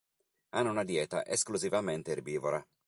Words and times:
Hanno 0.55 0.71
una 0.71 0.83
dieta 0.83 1.23
esclusivamente 1.27 2.09
erbivora. 2.13 2.67